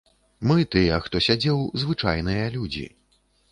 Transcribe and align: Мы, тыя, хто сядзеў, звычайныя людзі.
Мы, 0.51 0.55
тыя, 0.75 0.95
хто 1.09 1.21
сядзеў, 1.27 1.61
звычайныя 1.83 2.51
людзі. 2.59 2.85